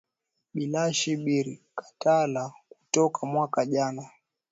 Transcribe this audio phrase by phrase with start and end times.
[0.53, 4.03] Bilashi biri katala ku toka mwaka jana